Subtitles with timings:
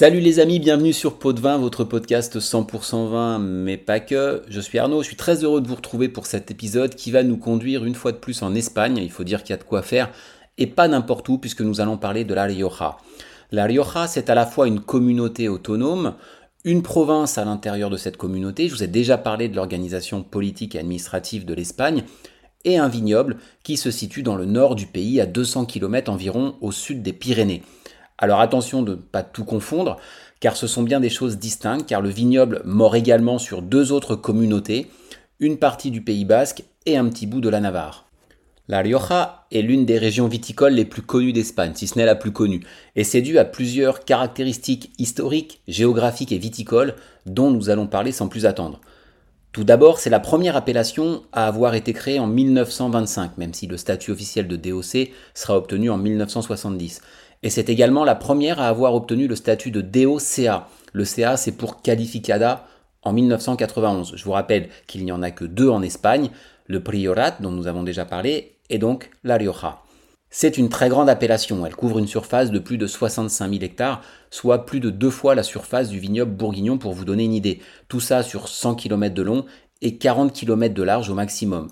[0.00, 4.42] Salut les amis, bienvenue sur Pot de Vin, votre podcast 100% vin, mais pas que.
[4.48, 7.22] Je suis Arnaud, je suis très heureux de vous retrouver pour cet épisode qui va
[7.22, 8.96] nous conduire une fois de plus en Espagne.
[8.96, 10.10] Il faut dire qu'il y a de quoi faire
[10.56, 12.96] et pas n'importe où puisque nous allons parler de La Rioja.
[13.52, 16.14] La Rioja, c'est à la fois une communauté autonome,
[16.64, 18.68] une province à l'intérieur de cette communauté.
[18.68, 22.04] Je vous ai déjà parlé de l'organisation politique et administrative de l'Espagne
[22.64, 26.54] et un vignoble qui se situe dans le nord du pays à 200 km environ
[26.62, 27.60] au sud des Pyrénées.
[28.20, 29.96] Alors attention de ne pas tout confondre,
[30.40, 34.14] car ce sont bien des choses distinctes, car le vignoble mord également sur deux autres
[34.14, 34.88] communautés,
[35.40, 38.06] une partie du Pays basque et un petit bout de la Navarre.
[38.68, 42.14] La Rioja est l'une des régions viticoles les plus connues d'Espagne, si ce n'est la
[42.14, 42.62] plus connue,
[42.94, 46.94] et c'est dû à plusieurs caractéristiques historiques, géographiques et viticoles
[47.24, 48.80] dont nous allons parler sans plus attendre.
[49.52, 53.76] Tout d'abord, c'est la première appellation à avoir été créée en 1925, même si le
[53.76, 57.00] statut officiel de DOC sera obtenu en 1970.
[57.42, 60.68] Et c'est également la première à avoir obtenu le statut de DOCA.
[60.92, 62.66] Le CA, c'est pour Calificada
[63.02, 64.12] en 1991.
[64.14, 66.30] Je vous rappelle qu'il n'y en a que deux en Espagne,
[66.66, 69.78] le Priorat, dont nous avons déjà parlé, et donc la Rioja.
[70.32, 74.00] C'est une très grande appellation, elle couvre une surface de plus de 65 000 hectares,
[74.30, 77.60] soit plus de deux fois la surface du vignoble bourguignon pour vous donner une idée.
[77.88, 79.44] Tout ça sur 100 km de long
[79.82, 81.68] et 40 km de large au maximum.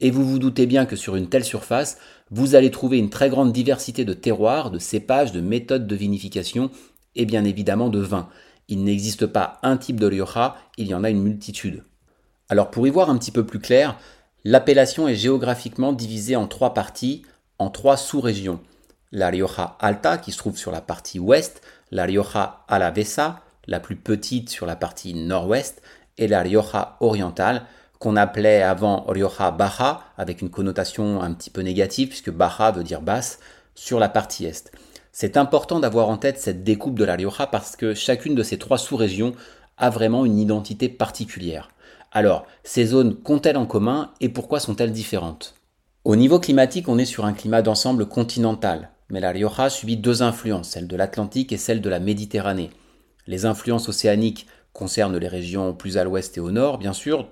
[0.00, 1.98] Et vous vous doutez bien que sur une telle surface,
[2.30, 6.70] vous allez trouver une très grande diversité de terroirs, de cépages, de méthodes de vinification
[7.16, 8.28] et bien évidemment de vins.
[8.68, 11.84] Il n'existe pas un type de Rioja, il y en a une multitude.
[12.48, 13.98] Alors pour y voir un petit peu plus clair,
[14.44, 17.22] l'appellation est géographiquement divisée en trois parties,
[17.58, 18.60] en trois sous-régions.
[19.12, 23.96] La Rioja Alta qui se trouve sur la partie ouest, la Rioja Alavesa, la plus
[23.96, 25.82] petite sur la partie nord-ouest,
[26.16, 27.66] et la Rioja orientale,
[28.00, 32.82] qu'on appelait avant Rioja Baja, avec une connotation un petit peu négative, puisque Baja veut
[32.82, 33.38] dire basse,
[33.74, 34.72] sur la partie est.
[35.12, 38.58] C'est important d'avoir en tête cette découpe de la Rioja parce que chacune de ces
[38.58, 39.34] trois sous-régions
[39.76, 41.68] a vraiment une identité particulière.
[42.10, 45.54] Alors, ces zones qu'ont-elles en commun et pourquoi sont-elles différentes?
[46.04, 50.22] Au niveau climatique, on est sur un climat d'ensemble continental, mais la Rioja subit deux
[50.22, 52.70] influences, celle de l'Atlantique et celle de la Méditerranée.
[53.26, 57.28] Les influences océaniques concernent les régions plus à l'ouest et au nord, bien sûr,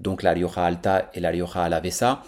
[0.00, 2.22] donc la Rioja Alta et la Rioja Alavesa,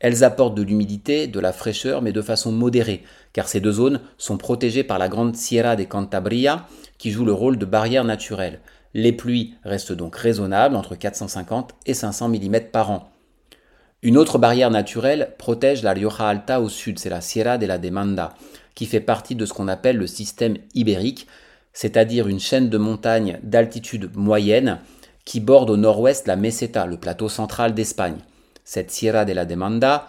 [0.00, 4.00] elles apportent de l'humidité, de la fraîcheur, mais de façon modérée, car ces deux zones
[4.18, 6.66] sont protégées par la grande Sierra de Cantabria,
[6.98, 8.60] qui joue le rôle de barrière naturelle.
[8.92, 13.10] Les pluies restent donc raisonnables, entre 450 et 500 mm par an.
[14.02, 17.78] Une autre barrière naturelle protège la Rioja Alta au sud, c'est la Sierra de la
[17.78, 18.34] Demanda,
[18.74, 21.26] qui fait partie de ce qu'on appelle le système ibérique,
[21.72, 24.78] c'est-à-dire une chaîne de montagnes d'altitude moyenne
[25.24, 28.18] qui borde au nord-ouest la Meseta, le plateau central d'Espagne.
[28.64, 30.08] Cette Sierra de la Demanda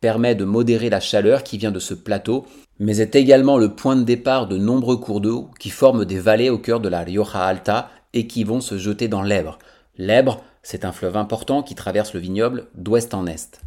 [0.00, 2.46] permet de modérer la chaleur qui vient de ce plateau,
[2.78, 6.50] mais est également le point de départ de nombreux cours d'eau qui forment des vallées
[6.50, 9.58] au cœur de la Rioja Alta et qui vont se jeter dans l'Èbre.
[9.96, 13.60] L'Èbre, c'est un fleuve important qui traverse le vignoble d'ouest en est.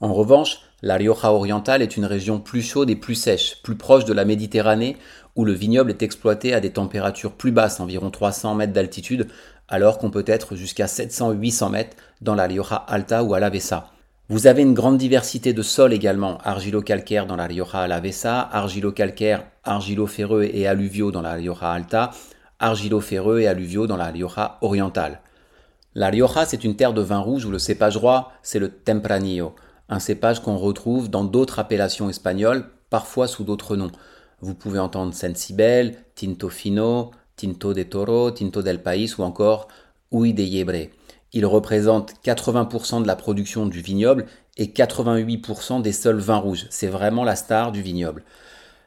[0.00, 4.04] En revanche, la Rioja orientale est une région plus chaude et plus sèche, plus proche
[4.04, 4.96] de la Méditerranée,
[5.36, 9.28] où le vignoble est exploité à des températures plus basses, environ 300 mètres d'altitude,
[9.68, 13.90] alors qu'on peut être jusqu'à 700-800 mètres dans la Rioja Alta ou Alavesa.
[14.28, 20.48] Vous avez une grande diversité de sols également, argilo-calcaire dans la Rioja Alavesa, argilo-calcaire, argilo-ferreux
[20.52, 22.10] et alluviaux dans la Rioja Alta,
[22.58, 25.20] argilo-ferreux et alluviaux dans la Rioja orientale.
[25.94, 29.54] La Rioja, c'est une terre de vin rouge où le cépage roi, c'est le Tempranillo,
[29.88, 33.92] un cépage qu'on retrouve dans d'autres appellations espagnoles, parfois sous d'autres noms.
[34.40, 39.68] Vous pouvez entendre Sensibel, Tinto Fino, Tinto de Toro, Tinto del País ou encore
[40.10, 40.88] Uy de Yebre.
[41.32, 44.26] Il représente 80% de la production du vignoble
[44.56, 46.66] et 88% des seuls vins rouges.
[46.70, 48.24] C'est vraiment la star du vignoble.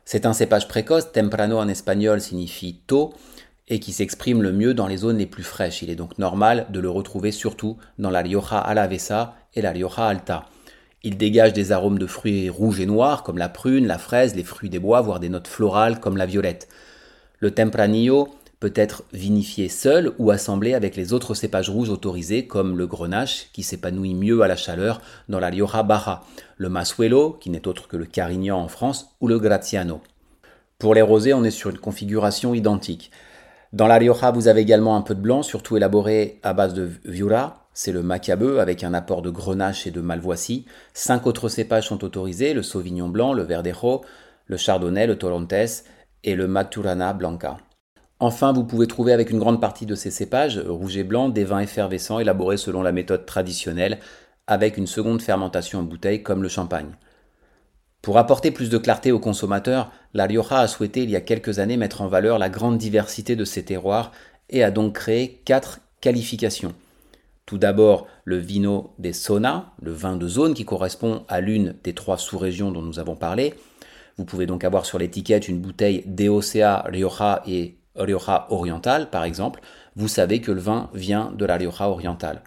[0.04, 3.14] C'est un cépage précoce, temprano en espagnol signifie tôt,
[3.68, 5.84] et qui s'exprime le mieux dans les zones les plus fraîches.
[5.84, 10.08] Il est donc normal de le retrouver surtout dans la Rioja Alavesa et la Rioja
[10.08, 10.46] Alta.
[11.04, 14.44] Il dégage des arômes de fruits rouges et noirs comme la prune, la fraise, les
[14.44, 16.68] fruits des bois, voire des notes florales comme la violette.
[17.38, 18.30] Le Tempranillo
[18.60, 23.48] peut être vinifié seul ou assemblé avec les autres cépages rouges autorisés comme le grenache
[23.54, 26.24] qui s'épanouit mieux à la chaleur dans la Rioja Baja,
[26.58, 30.02] le Masuelo qui n'est autre que le Carignan en France ou le Graziano.
[30.78, 33.12] Pour les rosés, on est sur une configuration identique.
[33.72, 36.90] Dans la Rioja, vous avez également un peu de blanc, surtout élaboré à base de
[37.06, 40.66] Viura, c'est le Macabeu avec un apport de Grenache et de Malvoisie.
[40.94, 44.02] Cinq autres cépages sont autorisés, le Sauvignon blanc, le Verdejo,
[44.48, 45.54] le Chardonnay, le Torontes
[46.24, 47.58] et le Maturana Blanca.
[48.22, 51.46] Enfin, vous pouvez trouver avec une grande partie de ces cépages, rouge et blanc, des
[51.46, 54.00] vins effervescents élaborés selon la méthode traditionnelle,
[54.46, 56.98] avec une seconde fermentation en bouteille comme le champagne.
[58.02, 61.60] Pour apporter plus de clarté aux consommateurs, La Rioja a souhaité il y a quelques
[61.60, 64.12] années mettre en valeur la grande diversité de ses terroirs
[64.50, 66.74] et a donc créé quatre qualifications.
[67.46, 71.94] Tout d'abord, le vino des Sona, le vin de zone qui correspond à l'une des
[71.94, 73.54] trois sous-régions dont nous avons parlé.
[74.18, 79.62] Vous pouvez donc avoir sur l'étiquette une bouteille DOCA Rioja et Rioja orientale, par exemple.
[79.96, 82.42] Vous savez que le vin vient de la Rioja orientale.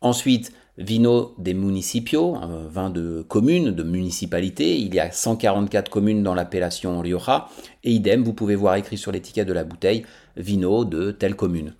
[0.00, 4.78] Ensuite, Vino des Municipio, un vin de commune, de municipalité.
[4.78, 7.48] Il y a 144 communes dans l'appellation Rioja.
[7.82, 11.74] Et idem, vous pouvez voir écrit sur l'étiquette de la bouteille Vino de telle commune.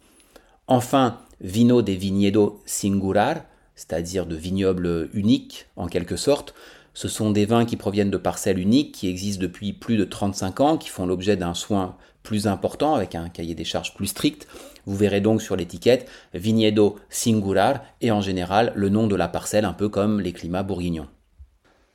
[0.67, 3.45] Enfin, Vino des Vignedo Singular,
[3.77, 6.53] c'est-à-dire de vignobles uniques en quelque sorte.
[6.99, 10.59] Ce sont des vins qui proviennent de parcelles uniques qui existent depuis plus de 35
[10.59, 14.49] ans, qui font l'objet d'un soin plus important avec un cahier des charges plus strict.
[14.85, 19.65] Vous verrez donc sur l'étiquette Vignedo Singular et en général le nom de la parcelle,
[19.65, 21.07] un peu comme les climats bourguignons.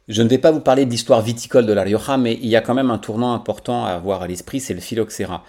[0.07, 2.55] Je ne vais pas vous parler de l'histoire viticole de la Rioja, mais il y
[2.55, 5.43] a quand même un tournant important à avoir à l'esprit, c'est le phylloxéra.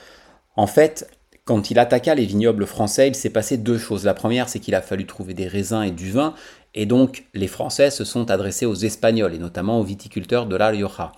[0.57, 1.09] En fait,
[1.45, 4.05] quand il attaqua les vignobles français, il s'est passé deux choses.
[4.05, 6.35] La première, c'est qu'il a fallu trouver des raisins et du vin,
[6.75, 10.69] et donc les Français se sont adressés aux Espagnols, et notamment aux viticulteurs de la
[10.69, 11.13] Rioja.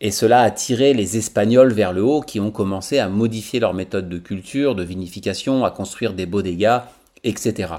[0.00, 3.74] Et cela a tiré les Espagnols vers le haut, qui ont commencé à modifier leur
[3.74, 6.88] méthode de culture, de vinification, à construire des bodegas,
[7.22, 7.74] etc.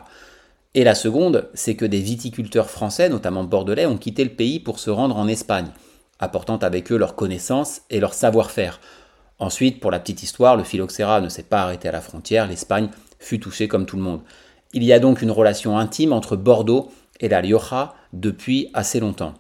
[0.76, 4.80] Et la seconde, c'est que des viticulteurs français, notamment bordelais, ont quitté le pays pour
[4.80, 5.72] se rendre en Espagne,
[6.20, 8.80] apportant avec eux leurs connaissances et leur savoir-faire.
[9.40, 12.90] Ensuite, pour la petite histoire, le phylloxéra ne s'est pas arrêté à la frontière, l'Espagne
[13.20, 14.22] fut touchée comme tout le monde.
[14.74, 19.34] Il y a donc une relation intime entre Bordeaux et la Rioja depuis assez longtemps.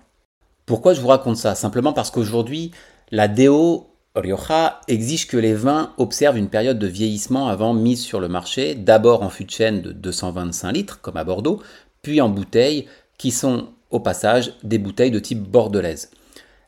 [0.65, 1.55] Pourquoi je vous raconte ça?
[1.55, 2.71] Simplement parce qu'aujourd'hui,
[3.11, 8.19] la DO Rioja exige que les vins observent une période de vieillissement avant mise sur
[8.19, 11.61] le marché, d'abord en fût de chêne de 225 litres, comme à Bordeaux,
[12.01, 12.87] puis en bouteilles,
[13.17, 16.11] qui sont au passage des bouteilles de type bordelaise.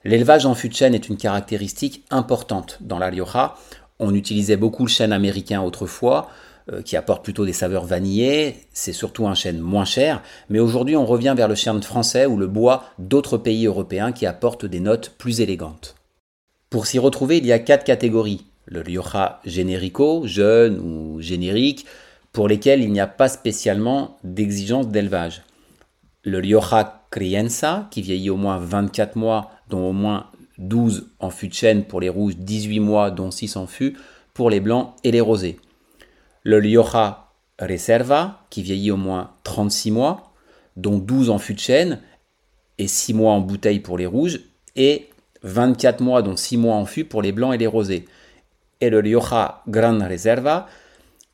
[0.03, 3.55] L'élevage en fût de chêne est une caractéristique importante dans la Rioja.
[3.99, 6.29] On utilisait beaucoup le chêne américain autrefois,
[6.71, 8.55] euh, qui apporte plutôt des saveurs vanillées.
[8.73, 10.23] C'est surtout un chêne moins cher.
[10.49, 14.25] Mais aujourd'hui, on revient vers le chêne français ou le bois d'autres pays européens qui
[14.25, 15.95] apportent des notes plus élégantes.
[16.69, 18.45] Pour s'y retrouver, il y a quatre catégories.
[18.65, 21.85] Le Rioja Generico, jeune ou générique,
[22.31, 25.43] pour lesquels il n'y a pas spécialement d'exigence d'élevage.
[26.23, 30.27] Le Rioja Crianza, qui vieillit au moins 24 mois dont au moins
[30.57, 33.97] 12 en fût de chêne pour les rouges, 18 mois dont 6 en fût
[34.33, 35.59] pour les blancs et les rosés.
[36.43, 37.27] Le Rioja
[37.59, 40.31] Reserva, qui vieillit au moins 36 mois,
[40.77, 41.99] dont 12 en fût de chêne
[42.77, 44.39] et 6 mois en bouteille pour les rouges,
[44.75, 45.09] et
[45.43, 48.05] 24 mois dont 6 mois en fût pour les blancs et les rosés.
[48.79, 50.67] Et le Rioja Gran Reserva,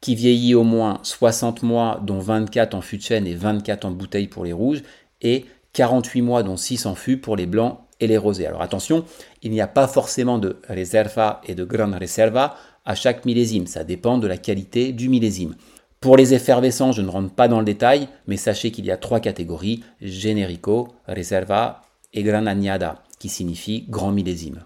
[0.02, 3.92] qui vieillit au moins 60 mois, dont 24 en fût de chêne et 24 en
[3.92, 4.84] bouteille pour les rouges,
[5.22, 5.46] et
[5.78, 8.48] 48 mois, dont 6 en fût pour les blancs et les rosés.
[8.48, 9.06] Alors attention,
[9.44, 13.84] il n'y a pas forcément de reserva et de gran reserva à chaque millésime, ça
[13.84, 15.56] dépend de la qualité du millésime.
[16.00, 18.98] Pour les effervescents, je ne rentre pas dans le détail, mais sachez qu'il y a
[18.98, 21.82] trois catégories, generico, reserva
[22.14, 24.64] et gran añada, qui signifie grand millésime.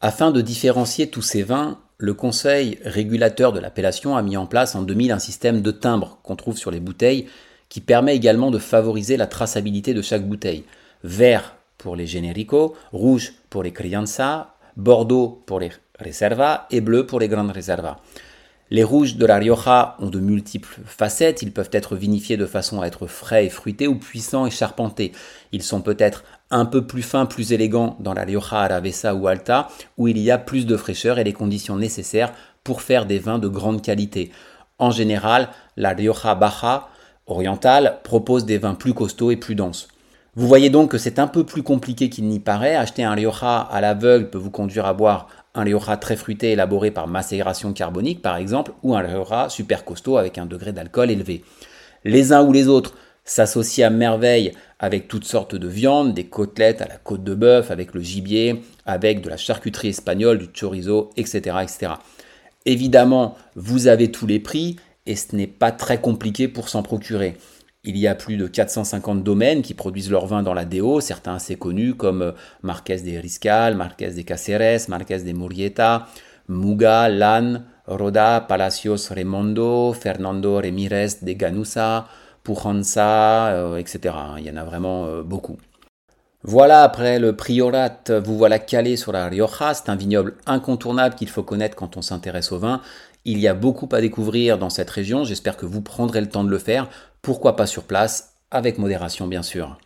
[0.00, 4.74] Afin de différencier tous ces vins, le Conseil régulateur de l'appellation a mis en place
[4.74, 7.26] en 2000 un système de timbres qu'on trouve sur les bouteilles
[7.74, 10.62] qui permet également de favoriser la traçabilité de chaque bouteille.
[11.02, 17.18] Vert pour les Generico, rouge pour les Crianza, bordeaux pour les Reserva et bleu pour
[17.18, 17.98] les Grandes Reserva.
[18.70, 22.80] Les rouges de la Rioja ont de multiples facettes, ils peuvent être vinifiés de façon
[22.80, 25.10] à être frais et fruités ou puissants et charpentés.
[25.50, 29.66] Ils sont peut-être un peu plus fins, plus élégants dans la Rioja Aravesa ou Alta,
[29.98, 33.40] où il y a plus de fraîcheur et les conditions nécessaires pour faire des vins
[33.40, 34.30] de grande qualité.
[34.78, 36.88] En général, la Rioja Baja
[37.26, 39.88] orientale propose des vins plus costauds et plus denses.
[40.36, 42.74] Vous voyez donc que c'est un peu plus compliqué qu'il n'y paraît.
[42.74, 46.90] Acheter un Rioja à l'aveugle peut vous conduire à boire un Rioja très fruité élaboré
[46.90, 51.44] par macération carbonique par exemple, ou un Rioja super costaud avec un degré d'alcool élevé.
[52.04, 56.82] Les uns ou les autres s'associent à merveille avec toutes sortes de viandes, des côtelettes
[56.82, 61.10] à la côte de bœuf, avec le gibier, avec de la charcuterie espagnole, du chorizo,
[61.16, 61.56] etc.
[61.62, 61.92] etc.
[62.66, 67.36] Évidemment, vous avez tous les prix et ce n'est pas très compliqué pour s'en procurer.
[67.86, 71.34] Il y a plus de 450 domaines qui produisent leur vin dans la DO, certains
[71.34, 72.32] assez connus comme euh,
[72.62, 76.06] Marquès de Riscal, Marquès de Caceres, Marquès de Murrieta,
[76.48, 82.06] Muga, Lan, Roda, Palacios Remondo, Fernando Remírez de Ganusa,
[82.42, 84.14] Pujanza, euh, etc.
[84.38, 85.58] Il y en a vraiment euh, beaucoup.
[86.42, 89.72] Voilà, après le Priorat, vous voilà calé sur la Rioja.
[89.74, 92.82] C'est un vignoble incontournable qu'il faut connaître quand on s'intéresse au vin.
[93.26, 95.24] Il y a beaucoup à découvrir dans cette région.
[95.24, 96.88] J'espère que vous prendrez le temps de le faire
[97.22, 99.78] pourquoi pas sur place, avec modération bien sûr.